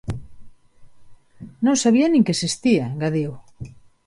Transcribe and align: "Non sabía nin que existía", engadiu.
"Non 1.65 1.75
sabía 1.83 2.07
nin 2.09 2.25
que 2.25 2.33
existía", 2.35 2.83
engadiu. 2.93 3.31